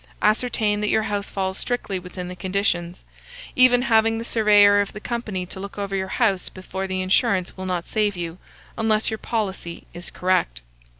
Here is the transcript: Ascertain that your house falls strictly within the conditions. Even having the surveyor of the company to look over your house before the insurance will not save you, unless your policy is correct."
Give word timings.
Ascertain 0.23 0.81
that 0.81 0.89
your 0.89 1.03
house 1.03 1.29
falls 1.29 1.59
strictly 1.59 1.99
within 1.99 2.27
the 2.27 2.35
conditions. 2.35 3.03
Even 3.55 3.83
having 3.83 4.17
the 4.17 4.23
surveyor 4.25 4.81
of 4.81 4.93
the 4.93 4.99
company 4.99 5.45
to 5.45 5.59
look 5.59 5.77
over 5.77 5.95
your 5.95 6.07
house 6.07 6.49
before 6.49 6.87
the 6.87 7.03
insurance 7.03 7.55
will 7.55 7.67
not 7.67 7.85
save 7.85 8.17
you, 8.17 8.39
unless 8.79 9.11
your 9.11 9.19
policy 9.19 9.85
is 9.93 10.09
correct." 10.09 10.61